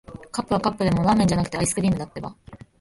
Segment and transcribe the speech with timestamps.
[0.31, 2.35] カップはカップでも、ラーメンじゃなくて、アイスクリームだってば。